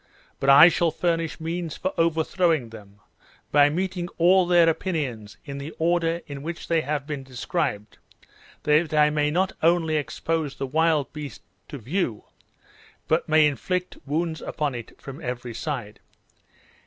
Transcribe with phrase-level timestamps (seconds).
[0.39, 3.01] But I shall furnish means for over throwing them,
[3.51, 7.99] by meeting all their opinions in the order in which they have been described,
[8.63, 12.23] that I may not only expose the wild beast to view,
[13.07, 15.99] but may inflict wounds upon it from every side.